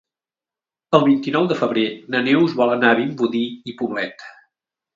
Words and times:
El 0.99 1.03
vint-i-nou 1.09 1.49
de 1.51 1.57
febrer 1.59 1.85
na 2.15 2.23
Neus 2.29 2.57
vol 2.63 2.75
anar 2.79 2.91
a 2.95 2.99
Vimbodí 3.03 3.45
i 3.73 3.79
Poblet. 3.83 4.29